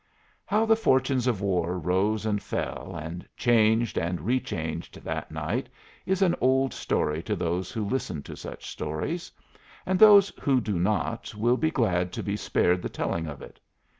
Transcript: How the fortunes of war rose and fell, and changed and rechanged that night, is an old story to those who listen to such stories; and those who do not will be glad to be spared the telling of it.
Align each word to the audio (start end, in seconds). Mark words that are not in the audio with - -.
How 0.47 0.65
the 0.65 0.75
fortunes 0.75 1.27
of 1.27 1.41
war 1.41 1.77
rose 1.77 2.25
and 2.25 2.41
fell, 2.41 2.95
and 2.99 3.23
changed 3.37 3.99
and 3.99 4.17
rechanged 4.21 4.93
that 5.03 5.29
night, 5.29 5.69
is 6.07 6.23
an 6.23 6.33
old 6.41 6.73
story 6.73 7.21
to 7.21 7.35
those 7.35 7.71
who 7.71 7.85
listen 7.85 8.23
to 8.23 8.35
such 8.35 8.65
stories; 8.71 9.31
and 9.85 9.99
those 9.99 10.29
who 10.41 10.59
do 10.59 10.79
not 10.79 11.35
will 11.35 11.55
be 11.55 11.69
glad 11.69 12.11
to 12.13 12.23
be 12.23 12.35
spared 12.35 12.81
the 12.81 12.89
telling 12.89 13.27
of 13.27 13.43
it. 13.43 13.59